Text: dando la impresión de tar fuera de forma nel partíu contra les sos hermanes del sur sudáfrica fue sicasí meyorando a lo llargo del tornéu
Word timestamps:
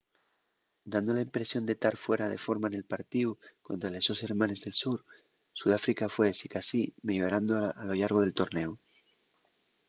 dando 0.93 1.11
la 1.13 1.21
impresión 1.21 1.63
de 1.67 1.75
tar 1.83 1.95
fuera 2.05 2.25
de 2.33 2.43
forma 2.45 2.67
nel 2.69 2.89
partíu 2.93 3.29
contra 3.67 3.91
les 3.93 4.03
sos 4.07 4.19
hermanes 4.27 4.59
del 4.65 4.75
sur 4.83 4.99
sudáfrica 5.59 6.13
fue 6.15 6.27
sicasí 6.41 6.81
meyorando 7.09 7.51
a 7.81 7.83
lo 7.87 7.93
llargo 7.99 8.21
del 8.23 8.37
tornéu 8.39 8.71